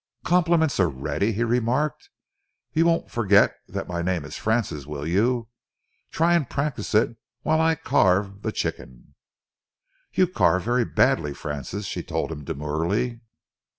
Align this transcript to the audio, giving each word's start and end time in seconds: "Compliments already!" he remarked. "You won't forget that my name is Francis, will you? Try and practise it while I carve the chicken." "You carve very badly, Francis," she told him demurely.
"Compliments 0.25 0.79
already!" 0.79 1.31
he 1.31 1.43
remarked. 1.43 2.09
"You 2.73 2.87
won't 2.87 3.11
forget 3.11 3.53
that 3.67 3.87
my 3.87 4.01
name 4.01 4.25
is 4.25 4.35
Francis, 4.35 4.87
will 4.87 5.05
you? 5.05 5.47
Try 6.09 6.33
and 6.33 6.49
practise 6.49 6.95
it 6.95 7.17
while 7.43 7.61
I 7.61 7.75
carve 7.75 8.41
the 8.41 8.51
chicken." 8.51 9.13
"You 10.11 10.25
carve 10.25 10.63
very 10.63 10.85
badly, 10.85 11.35
Francis," 11.35 11.85
she 11.85 12.01
told 12.01 12.31
him 12.31 12.43
demurely. 12.45 13.21